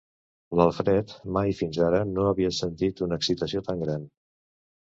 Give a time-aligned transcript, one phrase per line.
[0.59, 4.13] L'Alfred mai fins ara no havia sentit una excitació tan gran.